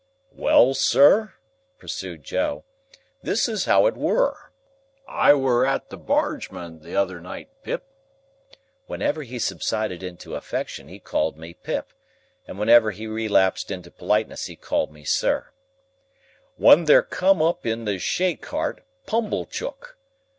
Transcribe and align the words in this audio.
"Well, 0.33 0.73
sir," 0.73 1.35
pursued 1.77 2.23
Joe, 2.23 2.63
"this 3.21 3.47
is 3.47 3.65
how 3.65 3.85
it 3.85 3.95
were. 3.95 4.51
I 5.07 5.35
were 5.35 5.63
at 5.63 5.91
the 5.91 5.95
Bargemen 5.97 6.79
t'other 6.79 7.21
night, 7.21 7.49
Pip;"—whenever 7.61 9.21
he 9.21 9.37
subsided 9.37 10.01
into 10.01 10.33
affection, 10.33 10.87
he 10.87 10.97
called 10.97 11.37
me 11.37 11.53
Pip, 11.53 11.93
and 12.47 12.57
whenever 12.57 12.89
he 12.89 13.05
relapsed 13.05 13.69
into 13.69 13.91
politeness 13.91 14.45
he 14.45 14.55
called 14.55 14.91
me 14.91 15.03
sir; 15.03 15.51
"when 16.57 16.85
there 16.85 17.03
come 17.03 17.39
up 17.43 17.63
in 17.67 17.85
his 17.85 18.01
shay 18.01 18.33
cart, 18.33 18.83
Pumblechook. 19.05 19.97